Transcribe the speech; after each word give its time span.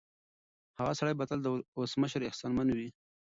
هغه 0.79 0.93
سړی 0.99 1.13
به 1.17 1.25
تل 1.29 1.39
د 1.43 1.47
ولسمشر 1.77 2.21
احسانمن 2.25 2.67
وي. 2.77 2.89